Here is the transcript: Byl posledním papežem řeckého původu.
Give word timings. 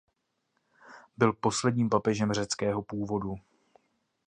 Byl 1.17 1.33
posledním 1.33 1.89
papežem 1.89 2.33
řeckého 2.33 2.81
původu. 2.81 3.35